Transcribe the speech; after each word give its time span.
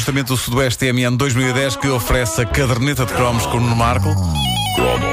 justamente 0.00 0.32
o 0.32 0.36
Sudoeste 0.36 0.78
TMN 0.86 1.14
2010 1.14 1.76
que 1.76 1.86
oferece 1.88 2.40
a 2.40 2.46
caderneta 2.46 3.04
de 3.04 3.12
cromos 3.12 3.44
com 3.44 3.58
o 3.58 3.60
Nuno 3.60 3.76
Marco. 3.76 4.08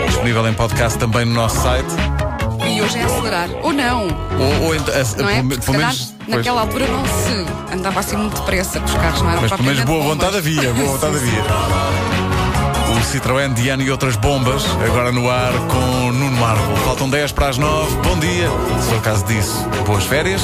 Disponível 0.08 0.48
em 0.48 0.54
podcast 0.54 0.98
também 0.98 1.26
no 1.26 1.34
nosso 1.34 1.62
site. 1.62 1.90
E 2.66 2.82
hoje 2.82 2.98
é 2.98 3.04
acelerar. 3.04 3.50
Ou 3.64 3.74
não. 3.74 4.04
Ou, 4.40 4.68
ou 4.68 4.76
ent- 4.76 4.88
a- 4.88 5.22
Não 5.22 5.30
é? 5.30 5.44
Porque 5.44 5.58
pelo 5.66 5.78
menos. 5.78 6.14
pois, 6.26 6.38
naquela 6.38 6.62
altura 6.62 6.88
não 6.88 7.04
se 7.06 7.74
andava 7.76 8.00
assim 8.00 8.16
muito 8.16 8.40
depressa, 8.40 8.80
que 8.80 8.86
os 8.86 8.94
carros 8.94 9.22
não 9.22 9.30
eram 9.30 9.42
mas 9.42 9.52
pelo 9.52 9.64
menos 9.66 9.84
boa 9.84 10.04
vontade 10.04 10.38
havia, 10.38 10.74
boa 10.74 10.88
vontade 10.98 11.16
havia. 11.18 11.44
O 12.96 13.00
Citroën 13.12 13.54
Diano 13.56 13.84
e 13.84 13.92
outras 13.92 14.16
bombas, 14.16 14.64
agora 14.86 15.12
no 15.12 15.30
ar 15.30 15.52
com 15.68 16.12
Nuno 16.14 16.32
Marco. 16.38 16.76
Faltam 16.86 17.10
10 17.10 17.34
para 17.34 17.50
as 17.50 17.58
9. 17.58 17.94
Bom 17.98 18.18
dia. 18.20 18.48
Se 18.82 18.88
for 18.90 18.98
o 19.00 19.02
caso 19.02 19.26
disso, 19.26 19.68
boas 19.86 20.06
férias. 20.06 20.42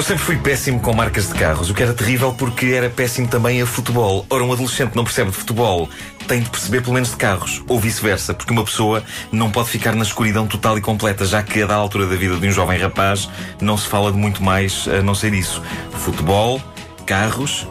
Eu 0.00 0.04
sempre 0.04 0.24
fui 0.24 0.36
péssimo 0.38 0.80
com 0.80 0.94
marcas 0.94 1.28
de 1.28 1.34
carros, 1.34 1.68
o 1.68 1.74
que 1.74 1.82
era 1.82 1.92
terrível 1.92 2.32
porque 2.32 2.68
era 2.68 2.88
péssimo 2.88 3.28
também 3.28 3.60
a 3.60 3.66
futebol. 3.66 4.24
Ora, 4.30 4.42
um 4.42 4.50
adolescente 4.50 4.96
não 4.96 5.04
percebe 5.04 5.30
de 5.30 5.36
futebol, 5.36 5.90
tem 6.26 6.40
de 6.40 6.48
perceber 6.48 6.80
pelo 6.80 6.94
menos 6.94 7.10
de 7.10 7.16
carros, 7.16 7.62
ou 7.68 7.78
vice-versa, 7.78 8.32
porque 8.32 8.50
uma 8.50 8.64
pessoa 8.64 9.04
não 9.30 9.50
pode 9.50 9.68
ficar 9.68 9.94
na 9.94 10.02
escuridão 10.02 10.46
total 10.46 10.78
e 10.78 10.80
completa, 10.80 11.26
já 11.26 11.42
que 11.42 11.60
a 11.60 11.66
da 11.66 11.74
altura 11.74 12.06
da 12.06 12.16
vida 12.16 12.34
de 12.38 12.48
um 12.48 12.50
jovem 12.50 12.80
rapaz 12.80 13.28
não 13.60 13.76
se 13.76 13.88
fala 13.88 14.10
de 14.10 14.16
muito 14.16 14.42
mais 14.42 14.88
a 14.88 15.02
não 15.02 15.14
ser 15.14 15.34
isso. 15.34 15.62
Futebol, 15.92 16.62
carros 17.04 17.68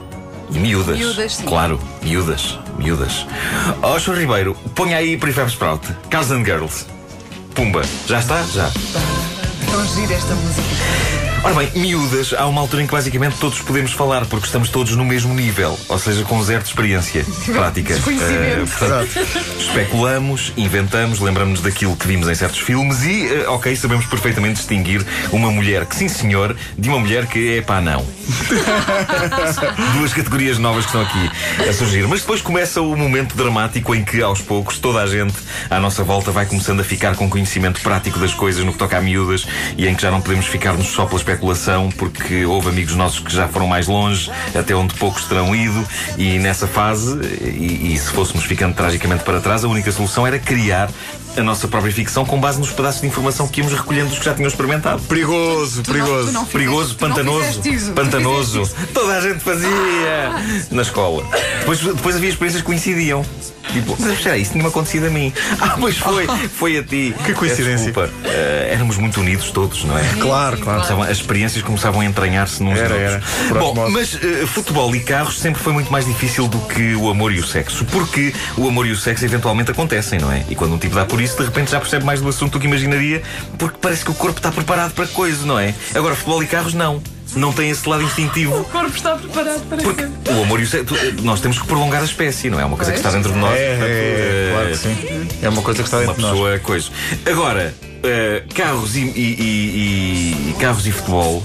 e 0.52 0.60
miúdas. 0.60 1.00
Miúdas, 1.00 1.36
sim. 1.36 1.46
Claro, 1.46 1.82
miúdas, 2.04 2.60
miúdas. 2.78 3.26
Ó, 3.82 3.98
oh. 3.98 4.14
Ribeiro, 4.14 4.54
ponha 4.76 4.98
aí 4.98 5.18
Prefab 5.18 5.50
Sprout, 5.50 5.88
Cows 6.12 6.30
and 6.30 6.46
Girls. 6.46 6.86
Pumba, 7.56 7.82
já 8.06 8.20
está? 8.20 8.44
Já. 8.44 8.72
Tão 9.72 9.84
gira 9.96 10.14
esta 10.14 10.36
música. 10.36 11.29
Ora 11.42 11.54
bem, 11.54 11.72
miúdas, 11.74 12.34
há 12.34 12.46
uma 12.48 12.60
altura 12.60 12.84
em 12.84 12.86
que 12.86 12.92
basicamente 12.92 13.38
todos 13.38 13.62
podemos 13.62 13.94
falar, 13.94 14.26
porque 14.26 14.46
estamos 14.46 14.68
todos 14.70 14.96
no 14.98 15.06
mesmo 15.06 15.34
nível, 15.34 15.80
ou 15.88 15.98
seja, 15.98 16.24
com 16.26 16.44
zero 16.44 16.62
de 16.64 16.68
experiência 16.68 17.26
prática. 17.54 17.94
Eh, 17.94 18.66
portanto, 18.66 19.20
especulamos, 19.58 20.52
inventamos, 20.58 21.20
lembramos 21.20 21.62
daquilo 21.62 21.96
que 21.96 22.06
vimos 22.06 22.28
em 22.28 22.36
certos 22.36 22.60
filmes 22.60 23.04
e, 23.04 23.28
eh, 23.28 23.48
ok, 23.48 23.74
sabemos 23.78 24.06
perfeitamente 24.06 24.56
distinguir 24.56 25.06
uma 25.32 25.50
mulher 25.50 25.86
que, 25.86 25.96
sim 25.96 26.10
senhor, 26.10 26.56
de 26.78 26.90
uma 26.90 27.00
mulher 27.00 27.26
que 27.26 27.58
é 27.58 27.62
pá, 27.62 27.80
não. 27.80 28.06
Duas 29.98 30.14
categorias 30.14 30.58
novas 30.58 30.86
que 30.86 30.98
estão 30.98 31.02
aqui 31.02 31.70
a 31.70 31.74
surgir. 31.74 32.06
Mas 32.08 32.20
depois 32.20 32.42
começa 32.42 32.82
o 32.82 32.96
momento 32.98 33.36
dramático 33.36 33.96
em 33.96 34.04
que, 34.04 34.22
aos 34.22 34.42
poucos, 34.42 34.78
toda 34.78 35.02
a 35.02 35.08
gente 35.08 35.36
à 35.70 35.80
nossa 35.80 36.04
volta 36.04 36.32
vai 36.32 36.46
começando 36.46 36.82
a 36.82 36.84
ficar 36.84 37.16
com 37.16 37.30
conhecimento 37.30 37.80
prático 37.80 38.20
das 38.20 38.34
coisas 38.34 38.66
no 38.66 38.74
que 38.74 38.78
toca 38.78 38.98
a 38.98 39.02
miúdas 39.02 39.48
e 39.78 39.88
em 39.88 39.96
que 39.96 40.02
já 40.02 40.12
não 40.12 40.20
podemos 40.20 40.46
ficar-nos 40.46 40.88
só 40.88 41.06
pela 41.06 41.29
especulação, 41.34 41.90
porque 41.92 42.46
houve 42.46 42.70
amigos 42.70 42.96
nossos 42.96 43.20
que 43.20 43.34
já 43.34 43.48
foram 43.48 43.68
mais 43.68 43.88
longe, 43.88 44.32
até 44.58 44.74
onde 44.76 44.94
poucos 44.96 45.26
terão 45.26 45.56
ido, 45.56 45.86
e 46.18 46.40
nessa 46.40 46.68
fase, 46.68 47.18
e, 47.42 47.94
e 47.94 47.98
se 47.98 48.10
fôssemos 48.12 48.44
ficando 48.46 48.76
tragicamente 48.76 49.24
para 49.24 49.40
trás, 49.40 49.64
a 49.64 49.68
única 49.68 49.92
solução 49.92 50.26
era 50.26 50.40
criar 50.40 50.90
a 51.38 51.44
nossa 51.44 51.68
própria 51.68 51.94
ficção 51.94 52.26
com 52.26 52.40
base 52.40 52.60
nos 52.60 52.72
pedaços 52.72 53.02
de 53.02 53.08
informação 53.08 53.48
que 53.48 53.62
íamos 53.62 53.74
recolhendo 53.74 54.10
dos 54.10 54.18
que 54.20 54.26
já 54.26 54.34
tinham 54.34 54.48
experimentado. 54.48 55.02
Perigoso, 55.04 55.84
Tu 55.84 55.92
perigoso. 55.92 56.28
tu 56.28 56.32
não 56.34 56.46
fizeste- 56.46 56.52
Perigoso, 56.52 56.96
pantanoso. 56.96 57.62
isso, 57.70 57.92
Pantanoso. 57.92 58.70
Toda 58.94 59.18
a 59.18 59.22
gente 59.22 59.40
fazia 59.40 59.70
na 60.72 60.82
escola. 60.82 61.24
Depois, 61.60 61.80
depois 61.80 62.16
havia 62.16 62.30
experiências 62.30 62.62
que 62.62 62.66
coincidiam. 62.66 63.24
Tipo, 63.74 63.96
mas 64.00 64.14
espera 64.14 64.38
isso 64.38 64.52
tinha-me 64.52 64.70
acontecido 64.70 65.08
a 65.08 65.10
mim. 65.10 65.34
Ah, 65.62 65.76
pois 65.80 65.98
foi, 65.98 66.26
foi 66.56 66.78
a 66.78 66.84
ti. 66.84 67.14
Que 67.26 67.34
coincidência. 67.34 67.92
Desculpa. 67.92 68.10
Eh, 68.26 68.70
éramos 68.74 68.98
muito 68.98 69.20
unidos 69.20 69.52
todos, 69.52 69.84
não 69.84 69.98
é? 69.98 70.04
Claro, 70.20 70.58
claro. 70.58 70.80
Começavam- 70.82 71.04
as 71.04 71.12
experiências 71.18 71.64
começavam 71.64 72.02
a 72.02 72.06
entranhar-se 72.06 72.64
nos 72.64 72.78
Era, 72.80 72.96
era. 72.96 73.24
Bom, 73.50 73.72
osmose. 73.72 73.92
mas 73.94 74.20
eh, 74.24 74.46
futebol 74.48 74.96
e 74.96 75.00
carros 75.02 75.40
sempre 75.40 75.62
foi 75.62 75.74
muito 75.74 75.92
mais 75.92 76.06
difícil 76.06 76.48
do 76.48 76.60
que 76.60 76.96
o 76.96 77.10
amor 77.10 77.34
e 77.34 77.40
o 77.40 77.46
sexo. 77.46 77.84
Porque 77.86 78.34
o 78.58 78.68
amor 78.68 78.88
e 78.88 78.92
o 78.92 78.98
sexo 78.98 79.26
eventualmente 79.26 79.72
acontecem, 79.72 80.18
não 80.20 80.32
é? 80.32 80.44
E 80.50 80.56
quando 80.56 80.74
um 80.74 80.78
tipo 80.78 80.96
dá 80.96 81.06
por 81.06 81.22
isso, 81.22 81.38
de 81.38 81.44
repente 81.44 81.72
já 81.72 81.80
percebe 81.80 82.06
mais 82.06 82.22
do 82.22 82.30
assunto 82.30 82.54
do 82.54 82.60
que 82.60 82.68
imaginaria, 82.68 83.22
porque 83.58 83.78
parece 83.82 84.04
que 84.06 84.12
o 84.12 84.14
corpo 84.16 84.38
está 84.40 84.52
preparado 84.52 84.94
para 84.94 85.08
coisa, 85.08 85.46
não 85.46 85.60
é? 85.60 85.74
Agora, 85.94 86.16
futebol 86.16 86.42
e 86.44 86.48
carros, 86.48 86.74
não. 86.74 87.02
Não 87.36 87.54
tem 87.54 87.70
esse 87.70 87.88
lado 87.88 88.04
instintivo. 88.04 88.60
O 88.60 88.64
corpo 88.66 88.96
está 88.96 89.16
preparado 89.16 89.62
para 89.70 89.78
Porque 89.84 90.04
o 90.04 90.42
amor 90.44 90.60
e 90.60 90.64
o 90.64 90.68
sexo, 90.68 90.96
nós 91.22 91.40
temos 91.40 91.60
que 91.60 91.68
prolongar 91.68 92.02
a 92.02 92.06
espécie, 92.06 92.50
não 92.50 92.60
é? 92.60 92.64
É 92.64 92.66
uma 92.66 92.76
coisa 92.76 92.92
que 92.92 92.98
está 92.98 93.12
dentro 93.12 93.32
de 93.32 93.38
nós. 93.38 93.54
É, 93.58 93.70
portanto, 93.70 93.90
é, 93.90 93.94
eh, 93.94 94.52
claro 94.54 94.70
que 94.70 94.78
sim. 94.78 95.28
É 95.44 95.50
uma 95.50 95.62
coisa 95.62 95.84
que 95.84 95.88
está 95.88 95.98
uma 95.98 96.06
dentro 96.08 96.16
de 96.16 96.22
nós. 96.24 96.32
pessoa 96.32 96.60
coisa. 96.60 96.90
Agora, 97.26 97.76
eh, 98.04 98.44
carros 98.56 98.96
e, 98.96 99.00
e- 99.02 99.06
e- 99.40 100.50
e- 100.50 100.56
carros 100.60 100.88
e 100.88 100.92
futebol 100.92 101.44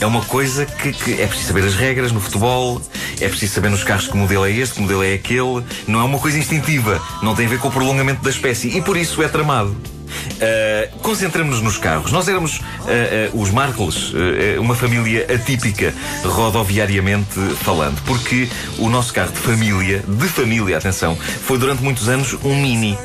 é 0.00 0.06
uma 0.06 0.22
coisa 0.22 0.64
que, 0.66 0.92
que 0.92 1.20
é 1.20 1.26
preciso 1.26 1.48
saber 1.48 1.64
as 1.64 1.74
regras 1.74 2.12
no 2.12 2.20
futebol, 2.20 2.80
é 3.20 3.28
preciso 3.28 3.54
saber 3.54 3.70
nos 3.70 3.82
carros 3.82 4.06
que 4.06 4.16
modelo 4.16 4.44
é 4.46 4.50
este, 4.52 4.76
que 4.76 4.80
modelo 4.82 5.02
é 5.02 5.14
aquele. 5.14 5.64
Não 5.88 6.00
é 6.00 6.04
uma 6.04 6.18
coisa 6.18 6.38
instintiva, 6.38 7.00
não 7.22 7.34
tem 7.34 7.46
a 7.46 7.48
ver 7.48 7.58
com 7.58 7.68
o 7.68 7.72
prolongamento 7.72 8.22
da 8.22 8.30
espécie 8.30 8.68
e 8.76 8.80
por 8.80 8.96
isso 8.96 9.22
é 9.22 9.28
tramado. 9.28 9.76
Uh, 10.14 10.98
Concentramos-nos 11.00 11.60
nos 11.62 11.76
carros. 11.78 12.12
Nós 12.12 12.28
éramos 12.28 12.60
uh, 12.84 13.36
uh, 13.36 13.42
os 13.42 13.50
Markles, 13.50 14.12
uh, 14.12 14.60
uma 14.60 14.74
família 14.74 15.26
atípica, 15.32 15.94
rodoviariamente 16.24 17.38
falando, 17.62 18.00
porque 18.04 18.48
o 18.78 18.88
nosso 18.88 19.12
carro 19.12 19.32
de 19.32 19.38
família, 19.38 20.04
de 20.06 20.28
família, 20.28 20.76
atenção, 20.76 21.16
foi 21.16 21.58
durante 21.58 21.82
muitos 21.82 22.08
anos 22.08 22.34
um 22.44 22.54
Mini. 22.60 22.96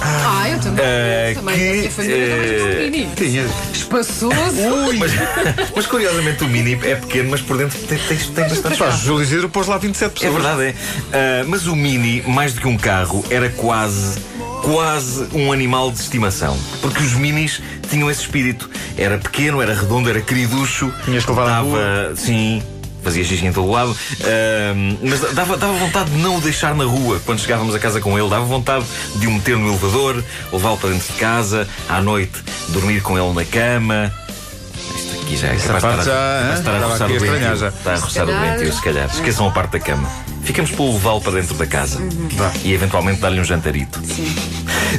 Ah, 0.00 0.50
eu 0.50 0.60
também. 0.60 0.84
Eh, 0.84 1.32
também. 1.34 1.56
que, 1.56 1.68
a 1.68 1.72
minha 1.72 1.90
família 1.90 2.28
também 2.28 2.50
eh, 2.50 2.58
tem 2.58 2.88
um 2.88 2.90
mini. 2.90 3.08
Tinha. 3.16 3.46
Espaçoso. 3.72 4.34
Mas, 4.98 5.12
mas 5.74 5.86
curiosamente 5.86 6.44
o 6.44 6.48
Mini 6.48 6.72
é 6.82 6.96
pequeno, 6.96 7.30
mas 7.30 7.40
por 7.40 7.56
dentro 7.56 7.78
tem, 7.78 7.96
tem, 7.98 8.16
tem 8.18 8.44
bastante 8.44 8.72
espaço. 8.72 9.04
Júlio 9.04 9.22
Isidro 9.22 9.48
pôs 9.48 9.66
lá 9.66 9.78
27 9.78 10.04
É 10.04 10.08
pessoas. 10.12 10.32
verdade, 10.42 10.62
é. 10.62 10.74
Ah, 11.12 11.44
mas 11.46 11.66
o 11.66 11.74
Mini, 11.76 12.22
mais 12.26 12.52
do 12.52 12.60
que 12.60 12.68
um 12.68 12.76
carro, 12.76 13.24
era 13.30 13.48
quase, 13.50 14.18
quase 14.64 15.28
um 15.34 15.52
animal 15.52 15.90
de 15.90 15.98
estimação. 16.00 16.58
Porque 16.80 17.02
os 17.02 17.12
Minis 17.12 17.60
tinham 17.90 18.10
esse 18.10 18.22
espírito. 18.22 18.68
Era 18.96 19.18
pequeno, 19.18 19.60
era 19.60 19.74
redondo, 19.74 20.08
era 20.08 20.20
queriducho. 20.20 20.92
Tinhas 21.04 21.24
que 21.24 21.30
levar 21.30 21.46
dava, 21.46 22.12
Sim. 22.16 22.62
Fazia 23.02 23.22
xixi 23.22 23.44
em 23.44 23.52
todo 23.52 23.70
lado, 23.70 23.94
Ah, 24.22 24.72
mas 25.02 25.20
dava, 25.34 25.58
dava 25.58 25.74
vontade 25.74 26.10
de 26.10 26.16
não 26.16 26.38
o 26.38 26.40
deixar 26.40 26.74
na 26.74 26.84
rua 26.84 27.20
quando 27.26 27.38
chegávamos 27.38 27.74
a 27.74 27.78
casa 27.78 28.00
com 28.00 28.18
ele. 28.18 28.30
Dava 28.30 28.46
vontade 28.46 28.86
de 29.16 29.26
o 29.26 29.30
meter 29.30 29.58
no 29.58 29.68
elevador, 29.68 30.24
levá-lo 30.50 30.78
para 30.78 30.88
dentro 30.88 31.12
de 31.12 31.18
casa, 31.18 31.68
à 31.86 32.00
noite, 32.00 32.42
dormir 32.70 33.02
com 33.02 33.18
ele 33.18 33.34
na 33.34 33.44
cama. 33.44 34.10
Aqui 35.24 35.36
já 35.38 35.48
Essa 35.48 35.72
parte 35.80 35.86
estar, 35.86 36.00
a- 36.00 36.04
já, 36.04 36.52
de 36.52 36.58
estar 36.58 36.74
a 36.74 36.86
roçar 36.86 37.10
o 37.10 37.16
estranhar 37.16 37.56
já. 37.56 37.68
Está 37.68 37.92
a 37.94 37.96
roçar 37.96 38.24
o 38.28 38.32
doentio, 38.32 38.72
se 38.72 38.82
calhar. 38.82 39.06
Esqueçam 39.06 39.48
a 39.48 39.50
parte 39.50 39.72
da 39.72 39.80
cama. 39.80 40.08
Ficamos 40.42 40.70
por 40.72 40.92
levá-lo 40.92 41.22
para 41.22 41.32
dentro 41.32 41.54
da 41.54 41.66
casa 41.66 41.98
Vá. 42.32 42.52
e 42.62 42.74
eventualmente 42.74 43.20
dar-lhe 43.20 43.40
um 43.40 43.44
jantarito. 43.44 43.98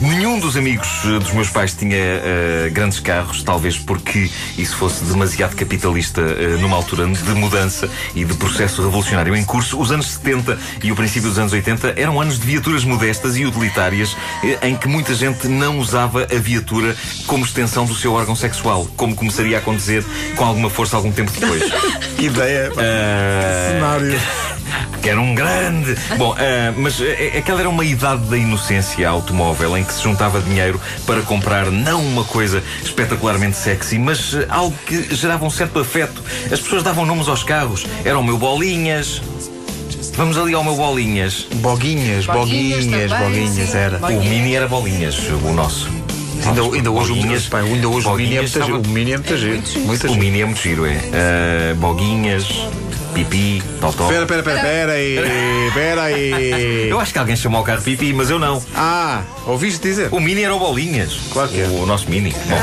Nenhum 0.02 0.40
dos 0.40 0.58
amigos 0.58 0.88
eh, 1.06 1.19
dos 1.19 1.31
meus 1.31 1.50
pais 1.50 1.74
tinha 1.74 1.96
eh, 1.96 2.69
grandes 2.72 3.00
carros, 3.00 3.44
talvez 3.44 3.78
porque 3.78 4.30
isso 4.58 4.75
fosse 4.75 5.03
demasiado 5.06 5.56
capitalista 5.56 6.22
eh, 6.22 6.58
numa 6.59 6.75
altura 6.75 7.06
de 7.08 7.34
mudança 7.34 7.90
e 8.13 8.25
de 8.25 8.34
processo 8.34 8.81
revolucionário 8.81 9.36
em 9.36 9.44
curso. 9.44 9.80
Os 9.80 9.91
anos 9.91 10.08
70 10.08 10.58
e 10.84 10.91
o 10.91 10.96
princípio 10.96 11.30
dos 11.30 11.40
anos 11.40 11.53
80 11.53 11.94
eram 11.97 12.19
anos 12.19 12.40
de 12.40 12.46
viaturas 12.46 12.84
modestas 12.84 13.38
e 13.38 13.46
utilitárias 13.46 14.16
em 14.62 14.75
que 14.75 14.88
muita 14.88 15.13
gente 15.13 15.47
não 15.47 15.80
usava 15.80 16.24
a 16.24 16.40
viatura 16.40 16.96
como 17.25 17.46
extensão 17.46 17.86
do 17.86 17.96
seu 17.96 18.13
órgão 18.13 18.36
sexual, 18.36 18.88
como 18.96 19.16
começaria 19.16 19.57
a 19.57 19.59
acontecer 19.59 20.03
com 20.36 20.46
alguma 20.46 20.69
força 20.69 20.96
algum 20.96 21.12
tempo 21.12 21.31
depois. 21.31 21.63
Que 22.18 22.25
ideia. 22.28 22.72
pá. 22.72 22.81
Eh, 22.81 23.72
Cenário. 23.74 24.19
Que 25.05 25.09
era 25.11 25.21
um 25.21 25.35
grande. 25.35 25.95
Bom, 26.17 26.33
ah, 26.35 26.73
mas 26.75 26.99
ah, 26.99 27.38
aquela 27.38 27.59
era 27.59 27.69
uma 27.69 27.85
idade 27.85 28.23
da 28.25 28.35
inocência 28.35 29.07
automóvel 29.07 29.77
em 29.77 29.83
que 29.83 29.93
se 29.93 30.01
juntava 30.01 30.41
dinheiro 30.41 30.81
para 31.05 31.21
comprar 31.21 31.69
não 31.69 32.01
uma 32.03 32.23
coisa 32.23 32.63
espetacularmente 32.83 33.55
sexy, 33.55 33.99
mas 33.99 34.33
ah, 34.33 34.45
algo 34.49 34.75
que 34.88 35.15
gerava 35.15 35.45
um 35.45 35.50
certo 35.51 35.77
afeto. 35.77 36.24
As 36.51 36.59
pessoas 36.59 36.81
davam 36.81 37.06
nomes 37.06 37.27
aos 37.27 37.44
carros. 37.44 37.85
Era 38.03 38.18
o 38.18 38.24
meu 38.24 38.35
Bolinhas. 38.39 39.21
Vamos 40.15 40.39
ali 40.39 40.56
ao 40.56 40.63
meu 40.63 40.75
Bolinhas. 40.75 41.45
Boguinhas, 41.56 42.25
Boguinhas 42.25 42.83
boguinhas, 42.85 43.12
também, 43.12 43.27
boguinhas, 43.30 43.69
sim. 43.69 43.77
era. 43.77 43.97
Boguinhas. 44.00 44.25
O 44.25 44.30
Mini 44.30 44.56
era 44.56 44.68
Bolinhas, 44.68 45.18
o 45.44 45.53
nosso. 45.53 45.88
Ainda, 46.47 46.62
ainda 46.62 46.91
hoje, 46.91 47.12
o, 47.12 47.15
Boguinhas, 47.15 47.45
pá, 47.47 47.59
ainda 47.59 47.88
hoje 47.89 48.07
o 48.07 48.15
Mini 48.15 48.38
é 48.38 48.41
Boguinhas 48.41 48.51
muito 48.56 48.65
giro. 48.65 48.77
estava- 48.77 48.89
O 48.89 48.91
Mini 48.91 49.12
é 49.12 49.18
muito 49.18 49.38
giro. 49.38 49.63
Muito 49.85 50.07
O. 50.07 50.15
Mini 50.15 50.41
é 50.41 50.45
muito 50.45 50.62
giro, 50.62 50.85
é. 50.88 50.97
Ah, 51.13 51.75
boguinhas, 51.75 52.47
pipi, 53.15 53.63
totó. 53.79 54.03
Espera, 54.03 54.23
espera, 54.23 54.39
espera, 54.41 54.57
espera 54.57 54.91
aí, 54.91 55.67
espera 55.67 56.01
aí. 56.03 56.89
Eu 56.89 57.00
acho 57.00 57.13
que 57.13 57.19
alguém 57.19 57.35
chamou 57.35 57.62
o 57.62 57.63
carro 57.63 57.81
pipi, 57.81 58.12
mas 58.12 58.29
eu 58.29 58.38
não. 58.38 58.62
Ah, 58.75 59.23
ouviste 59.47 59.81
dizer? 59.81 60.09
O 60.12 60.19
Mini 60.19 60.44
era 60.44 60.53
o 60.53 60.59
Bolinhas. 60.59 61.17
Claro 61.31 61.50
que 61.50 61.62
é. 61.62 61.67
O 61.67 61.85
nosso 61.85 62.09
Mini. 62.09 62.35
Bom, 62.47 62.57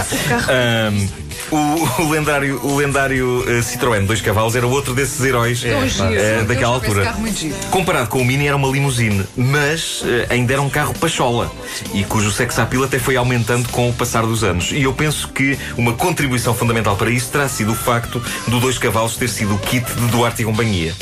ahm, 0.48 1.08
O, 1.52 2.02
o 2.02 2.10
lendário, 2.10 2.58
o 2.64 2.76
lendário 2.76 3.44
eh, 3.46 3.60
Citroën 3.60 4.06
dois 4.06 4.22
cavalos 4.22 4.56
era 4.56 4.66
outro 4.66 4.94
desses 4.94 5.22
heróis 5.22 5.62
eh, 5.62 6.38
Eu 6.40 6.44
daquela 6.46 6.74
altura. 6.74 7.14
Comparado 7.70 8.08
com 8.08 8.22
o 8.22 8.24
Mini, 8.24 8.46
era 8.46 8.56
uma 8.56 8.68
limusine, 8.68 9.26
mas 9.36 10.02
eh, 10.06 10.26
ainda 10.30 10.54
era 10.54 10.62
um 10.62 10.70
carro 10.70 10.94
pachola 10.94 11.52
e 11.92 12.04
cujo 12.04 12.30
sex 12.30 12.58
appeal 12.58 12.84
até 12.84 12.98
foi 12.98 13.16
aumentando 13.16 13.68
com 13.68 13.90
o 13.90 13.92
passar 13.92 14.22
dos 14.22 14.42
anos. 14.42 14.72
E 14.72 14.82
eu 14.82 14.94
penso 14.94 15.28
que 15.28 15.58
uma 15.76 15.92
contribuição 15.92 16.54
fundamental 16.54 16.96
para 16.96 17.10
isso 17.10 17.30
terá 17.30 17.46
sido 17.48 17.72
o 17.72 17.76
facto 17.76 18.22
do 18.48 18.58
dois 18.58 18.78
cavalos 18.78 19.16
ter 19.16 19.28
sido 19.28 19.54
o 19.54 19.58
kit 19.58 19.84
de 19.84 20.06
Duarte 20.06 20.40
e 20.40 20.44
companhia. 20.46 20.94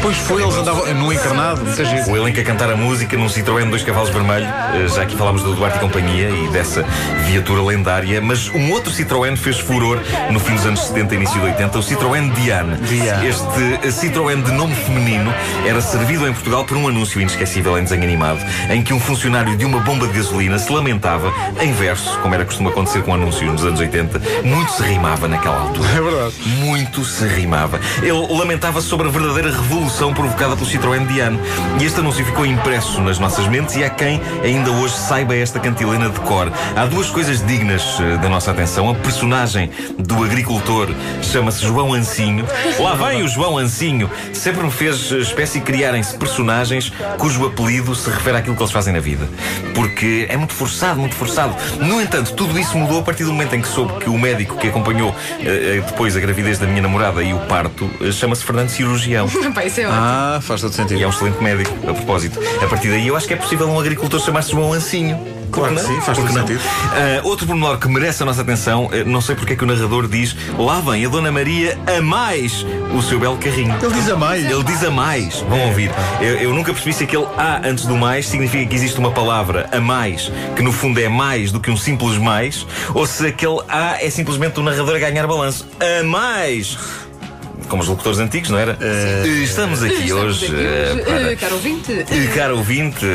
Pois 0.00 0.16
foi, 0.16 0.42
eles 0.42 0.54
andavam 0.54 0.86
no 0.94 1.12
encarnado. 1.12 1.60
O 2.08 2.16
elenco 2.16 2.40
a 2.40 2.44
cantar 2.44 2.70
a 2.70 2.76
música 2.76 3.16
num 3.16 3.26
Citroën 3.28 3.68
dois 3.68 3.82
cavalos 3.82 4.10
vermelho. 4.10 4.46
Eh, 4.46 4.86
Já 4.88 5.02
aqui 5.02 5.16
falámos 5.16 5.42
do 5.42 5.54
Duarte 5.54 5.78
e 5.78 5.80
companhia 5.80 6.30
e 6.30 6.48
dessa 6.48 6.84
viatura 7.26 7.62
lendária. 7.62 8.20
Mas 8.20 8.48
um 8.48 8.70
outro 8.72 8.92
Citroën 8.92 9.36
fez 9.36 9.58
furor 9.58 9.98
no 10.30 10.38
fim 10.38 10.54
dos 10.54 10.64
anos 10.66 10.80
70 10.86 11.14
e 11.14 11.16
início 11.16 11.40
de 11.40 11.46
80, 11.46 11.78
o 11.78 11.82
Citroën 11.82 12.32
Diane. 12.32 12.76
Diane. 12.76 13.26
Este 13.26 13.42
eh, 13.82 13.90
Citroën 13.90 14.40
de 14.42 14.52
nome 14.52 14.74
feminino 14.74 15.34
era 15.66 15.80
servido 15.80 16.26
em 16.28 16.32
Portugal 16.32 16.64
por 16.64 16.76
um 16.76 16.88
anúncio 16.88 17.20
inesquecível 17.20 17.76
em 17.76 17.82
desenho 17.82 18.04
animado, 18.04 18.40
em 18.70 18.82
que 18.82 18.94
um 18.94 19.00
funcionário 19.00 19.56
de 19.56 19.64
uma 19.64 19.80
bomba 19.80 20.06
de 20.06 20.12
gasolina 20.14 20.58
se 20.58 20.72
lamentava, 20.72 21.32
em 21.60 21.72
verso, 21.72 22.18
como 22.20 22.34
era 22.34 22.44
costume 22.44 22.68
acontecer 22.68 23.02
com 23.02 23.14
anúncios 23.14 23.50
nos 23.50 23.64
anos 23.64 23.80
80, 23.80 24.22
muito 24.44 24.70
se 24.72 24.82
rimava 24.82 25.26
naquela 25.26 25.60
altura. 25.60 25.88
É 25.88 26.00
verdade. 26.00 26.34
Muito 26.60 27.04
se 27.04 27.26
rimava. 27.26 27.80
Ele 28.00 28.26
lamentava 28.30 28.80
sobre 28.80 29.08
a 29.08 29.10
verdadeira 29.10 29.50
revolução 29.50 29.87
provocada 29.88 30.54
pelo 30.54 30.68
Citroën 30.68 31.06
Diane. 31.06 31.38
E 31.80 31.84
este 31.84 32.00
anúncio 32.00 32.24
ficou 32.24 32.44
impresso 32.44 33.00
nas 33.00 33.18
nossas 33.18 33.46
mentes 33.48 33.74
e 33.74 33.82
há 33.82 33.90
quem 33.90 34.20
ainda 34.44 34.70
hoje 34.70 34.94
saiba 34.94 35.34
esta 35.34 35.58
cantilena 35.58 36.10
de 36.10 36.20
cor. 36.20 36.52
Há 36.76 36.84
duas 36.86 37.08
coisas 37.08 37.44
dignas 37.46 37.98
eh, 38.00 38.18
da 38.18 38.28
nossa 38.28 38.50
atenção. 38.50 38.90
A 38.90 38.94
personagem 38.94 39.70
do 39.98 40.22
agricultor 40.22 40.88
chama-se 41.22 41.62
João 41.64 41.94
Ancinho. 41.94 42.44
Lá 42.78 42.94
vem 42.94 43.22
o 43.22 43.28
João 43.28 43.56
Ancinho. 43.56 44.10
Sempre 44.32 44.64
me 44.64 44.70
fez 44.70 45.10
eh, 45.10 45.16
espécie 45.18 45.60
criarem-se 45.60 46.16
personagens 46.16 46.92
cujo 47.18 47.46
apelido 47.46 47.94
se 47.94 48.10
refere 48.10 48.36
àquilo 48.36 48.54
que 48.54 48.62
eles 48.62 48.72
fazem 48.72 48.92
na 48.92 49.00
vida. 49.00 49.28
Porque 49.74 50.26
é 50.28 50.36
muito 50.36 50.52
forçado, 50.52 51.00
muito 51.00 51.14
forçado. 51.14 51.54
No 51.80 52.00
entanto, 52.00 52.34
tudo 52.34 52.58
isso 52.58 52.76
mudou 52.76 53.00
a 53.00 53.02
partir 53.02 53.24
do 53.24 53.32
momento 53.32 53.54
em 53.54 53.62
que 53.62 53.68
soube 53.68 53.94
que 54.04 54.10
o 54.10 54.18
médico 54.18 54.56
que 54.56 54.68
acompanhou 54.68 55.14
eh, 55.40 55.82
depois 55.84 56.16
a 56.16 56.20
gravidez 56.20 56.58
da 56.58 56.66
minha 56.66 56.82
namorada 56.82 57.22
e 57.22 57.32
o 57.32 57.38
parto 57.40 57.90
chama-se 58.12 58.44
Fernando 58.44 58.68
Cirurgião. 58.68 59.26
Isso 59.78 59.80
é 59.80 59.86
ótimo. 59.86 60.02
Ah, 60.02 60.38
faz 60.42 60.60
todo 60.60 60.72
sentido. 60.72 60.98
E 60.98 61.02
é 61.02 61.06
um 61.06 61.10
excelente 61.10 61.42
médico, 61.42 61.70
a 61.88 61.94
propósito. 61.94 62.40
A 62.62 62.66
partir 62.66 62.88
daí, 62.88 63.06
eu 63.06 63.16
acho 63.16 63.26
que 63.26 63.34
é 63.34 63.36
possível 63.36 63.68
um 63.68 63.78
agricultor 63.78 64.20
chamar-se 64.20 64.50
João 64.50 64.72
Ancinho. 64.72 65.18
Claro 65.52 65.74
que 65.74 65.80
sim, 65.80 66.00
faz 66.02 66.18
todo 66.18 66.30
sentido. 66.30 66.60
Ah, 66.92 67.20
outro 67.24 67.46
pormenor 67.46 67.78
que 67.78 67.88
merece 67.88 68.22
a 68.22 68.26
nossa 68.26 68.42
atenção, 68.42 68.90
eh, 68.92 69.02
não 69.04 69.20
sei 69.20 69.34
porque 69.34 69.54
é 69.54 69.56
que 69.56 69.64
o 69.64 69.66
narrador 69.66 70.06
diz 70.06 70.36
lá 70.58 70.80
vem 70.80 71.06
a 71.06 71.08
Dona 71.08 71.32
Maria 71.32 71.78
a 71.86 72.02
mais 72.02 72.66
o 72.94 73.00
seu 73.00 73.18
belo 73.18 73.38
carrinho. 73.38 73.74
Ele 73.82 73.94
diz 73.94 74.10
a 74.10 74.16
mais. 74.16 74.44
Ele 74.44 74.64
diz 74.64 74.84
a 74.84 74.90
mais. 74.90 75.40
Vão 75.40 75.68
ouvir. 75.68 75.90
Eu, 76.20 76.36
eu 76.36 76.54
nunca 76.54 76.72
percebi 76.72 76.92
se 76.92 77.04
aquele 77.04 77.26
A 77.36 77.62
antes 77.64 77.86
do 77.86 77.96
mais 77.96 78.26
significa 78.26 78.66
que 78.66 78.74
existe 78.74 78.98
uma 78.98 79.10
palavra 79.10 79.68
a 79.72 79.80
mais, 79.80 80.30
que 80.54 80.62
no 80.62 80.72
fundo 80.72 81.00
é 81.00 81.08
mais 81.08 81.50
do 81.50 81.60
que 81.60 81.70
um 81.70 81.76
simples 81.76 82.18
mais, 82.18 82.66
ou 82.92 83.06
se 83.06 83.26
aquele 83.26 83.60
A 83.68 83.96
é 84.02 84.10
simplesmente 84.10 84.60
o 84.60 84.62
narrador 84.62 84.96
a 84.96 84.98
ganhar 84.98 85.26
balanço. 85.26 85.66
A 85.80 86.02
mais! 86.04 87.07
Como 87.68 87.82
os 87.82 87.88
locutores 87.88 88.18
antigos, 88.18 88.48
não 88.50 88.58
era? 88.58 88.78
Eh, 88.80 89.26
estamos 89.44 89.82
aqui 89.82 90.04
Estamos 90.04 90.42
hoje. 90.42 90.46
aqui 90.46 90.54
eh, 90.56 90.92
hoje. 90.94 91.02
para- 91.02 91.32
Eh, 91.32 91.36
Caro 91.36 91.54
ouvinte, 91.56 91.92
eh, 91.92 92.30
Caro 92.34 92.56
ouvinte, 92.56 93.06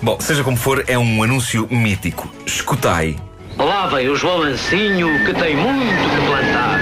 bom, 0.00 0.18
seja 0.18 0.42
como 0.42 0.56
for, 0.56 0.82
é 0.86 0.96
um 0.98 1.22
anúncio 1.22 1.68
mítico. 1.70 2.32
Escutai. 2.46 3.16
Lá 3.58 3.86
vem 3.88 4.08
o 4.08 4.16
João 4.16 4.42
Ancinho 4.42 5.08
que 5.26 5.34
tem 5.34 5.54
muito 5.56 6.10
que 6.10 6.26
plantar. 6.26 6.80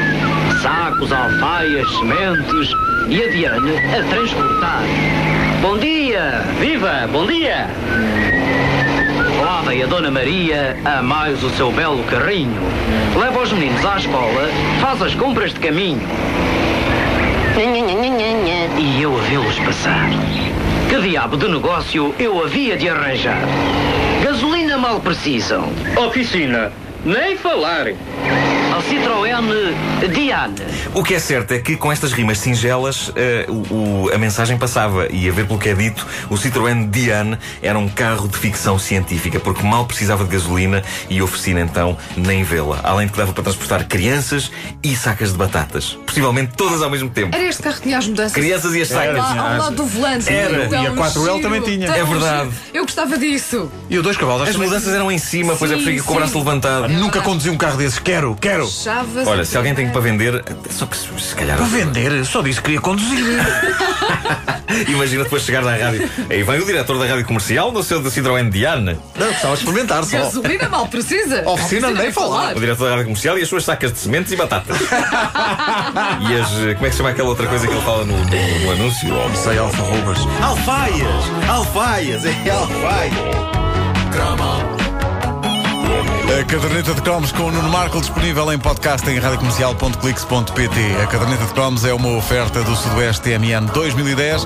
Sacos, 0.62 1.10
alfaias, 1.10 1.88
sementes 1.98 2.70
e 3.08 3.22
a 3.24 3.28
Diane 3.28 3.72
a 3.78 4.02
transportar. 4.08 4.82
Bom 5.62 5.78
dia! 5.78 6.42
Viva! 6.60 7.08
Bom 7.10 7.26
dia! 7.26 7.66
Lá 9.42 9.62
vem 9.66 9.82
a 9.82 9.86
Dona 9.86 10.10
Maria 10.12 10.76
a 10.84 11.02
mais 11.02 11.42
o 11.42 11.50
seu 11.50 11.72
belo 11.72 12.04
carrinho. 12.04 12.60
Leva 13.18 13.40
os 13.42 13.52
meninos 13.52 13.84
à 13.84 13.96
escola, 13.96 14.48
faz 14.80 15.02
as 15.02 15.14
compras 15.16 15.52
de 15.52 15.58
caminho. 15.60 16.00
E 18.78 19.02
eu 19.02 19.16
a 19.16 19.20
vê-los 19.22 19.58
passar. 19.58 20.08
Que 20.88 21.00
diabo 21.00 21.36
de 21.36 21.48
negócio 21.48 22.14
eu 22.18 22.42
havia 22.42 22.76
de 22.76 22.88
arranjar? 22.88 23.40
Gasolina 24.22 24.78
mal 24.78 25.00
precisam. 25.00 25.68
Oficina, 25.96 26.72
nem 27.04 27.36
falar. 27.36 27.88
Citroën 28.90 30.08
Diane. 30.12 30.54
O 30.92 31.04
que 31.04 31.14
é 31.14 31.18
certo 31.20 31.52
é 31.52 31.60
que 31.60 31.76
com 31.76 31.92
estas 31.92 32.12
rimas 32.12 32.38
singelas 32.38 33.12
eh, 33.14 33.46
o- 33.48 34.06
o- 34.06 34.10
a 34.12 34.18
mensagem 34.18 34.58
passava 34.58 35.06
e 35.12 35.28
a 35.28 35.32
ver 35.32 35.46
pelo 35.46 35.60
que 35.60 35.68
é 35.68 35.74
dito, 35.74 36.04
o 36.28 36.34
Citroën 36.34 36.90
Diane 36.90 37.38
era 37.62 37.78
um 37.78 37.88
carro 37.88 38.26
de 38.26 38.36
ficção 38.36 38.80
científica 38.80 39.38
porque 39.38 39.62
mal 39.62 39.84
precisava 39.86 40.24
de 40.24 40.30
gasolina 40.30 40.82
e 41.08 41.22
oficina 41.22 41.60
então 41.60 41.96
nem 42.16 42.42
vê-la. 42.42 42.80
Além 42.82 43.06
de 43.06 43.12
que 43.12 43.18
dava 43.18 43.32
para 43.32 43.44
transportar 43.44 43.86
crianças 43.86 44.50
e 44.82 44.96
sacas 44.96 45.30
de 45.30 45.38
batatas. 45.38 45.96
Possivelmente 46.04 46.54
todas 46.56 46.82
ao 46.82 46.90
mesmo 46.90 47.08
tempo. 47.08 47.34
era 47.36 47.44
este 47.44 47.62
carro 47.62 47.76
que 47.76 47.82
tinha 47.82 47.98
as 47.98 48.08
mudanças. 48.08 48.32
Crianças 48.32 48.74
e 48.74 48.80
as 48.82 48.88
sacas. 48.88 49.14
la- 49.18 49.52
ao 49.52 49.58
lado 49.58 49.76
do 49.76 49.84
volante. 49.86 50.28
Era. 50.28 50.68
Tão 50.68 50.82
E 50.82 50.86
a 50.88 50.90
4L 50.90 51.36
giro, 51.36 51.40
também 51.42 51.60
tinha. 51.62 51.86
tão 51.86 51.94
É 51.96 52.04
verdade. 52.04 52.50
giro. 52.50 52.54
Eu 52.74 52.82
gostava 52.82 53.16
disso. 53.16 53.70
E 53.88 53.96
o 53.96 54.02
dois 54.02 54.16
cavalos. 54.16 54.42
As 54.42 54.48
acho 54.48 54.58
que 54.58 54.64
mudanças 54.64 54.92
eram 54.92 55.12
em 55.12 55.18
cima, 55.18 55.54
pois 55.56 55.70
é 55.70 55.76
preciso 55.76 56.04
com 56.04 56.14
o 56.14 56.16
braço 56.16 56.36
levantado. 56.36 56.88
Nunca 56.88 57.20
conduzi 57.20 57.50
um 57.50 57.56
carro 57.56 57.76
desses. 57.76 58.00
Quero, 58.00 58.36
quero. 58.40 58.66
Olha, 59.26 59.44
se 59.44 59.56
alguém 59.56 59.74
tem 59.74 59.90
para 59.90 60.00
vender, 60.00 60.42
só 60.70 60.86
que 60.86 60.96
se 60.96 61.34
calhar. 61.34 61.56
Para 61.56 61.66
vender, 61.66 62.24
só 62.24 62.40
disse 62.42 62.58
que 62.60 62.64
queria 62.66 62.80
conduzir. 62.80 63.18
Imagina 64.88 65.24
depois 65.24 65.42
chegar 65.42 65.62
na 65.62 65.72
rádio. 65.76 66.08
Aí 66.30 66.42
vem 66.42 66.60
o 66.60 66.64
diretor 66.64 66.96
da 66.98 67.04
rádio 67.06 67.24
comercial 67.26 67.72
no 67.72 67.82
seu 67.82 68.00
da 68.00 68.08
Citroën 68.08 68.48
Diane. 68.50 68.96
Não, 69.18 69.26
gostava 69.26 69.54
de 69.56 69.60
experimentar 69.64 70.04
só. 70.04 70.16
Gasolina 70.18 70.68
mal 70.68 70.86
precisa. 70.86 71.42
Oficina 71.50 71.90
nem 71.90 72.12
falar. 72.12 72.56
O 72.56 72.60
diretor 72.60 72.84
da 72.84 72.90
rádio 72.90 73.04
comercial 73.06 73.38
e 73.38 73.42
as 73.42 73.48
suas 73.48 73.64
sacas 73.64 73.92
de 73.92 73.98
sementes 73.98 74.32
e 74.32 74.36
batatas. 74.36 74.76
e 74.80 76.34
as. 76.40 76.48
Como 76.74 76.86
é 76.86 76.88
que 76.88 76.90
se 76.92 76.96
chama 76.98 77.10
aquela 77.10 77.28
outra 77.28 77.46
coisa 77.48 77.66
que 77.66 77.72
ele 77.72 77.82
fala 77.82 78.04
no, 78.04 78.16
no- 78.16 78.58
no 78.64 78.72
anúncio? 78.72 79.08
Sei 79.34 79.58
alfarrobas. 79.58 80.18
Alfaias! 80.40 81.24
Alfaias! 81.48 82.24
É 82.24 82.50
alfaias! 82.50 83.50
A 86.38 86.44
caderneta 86.44 86.94
de 86.94 87.02
cromos 87.02 87.32
com 87.32 87.42
o 87.42 87.50
Nuno 87.50 87.68
Marco 87.70 88.00
disponível 88.00 88.52
em 88.52 88.58
podcast 88.58 89.08
em 89.10 89.18
radiocomercial.clix.pt. 89.18 91.02
A 91.02 91.06
caderneta 91.08 91.44
de 91.44 91.52
cromos 91.52 91.84
é 91.84 91.92
uma 91.92 92.16
oferta 92.16 92.62
do 92.62 92.76
Sudoeste 92.76 93.22
TMN 93.22 93.66
2010. 93.74 94.38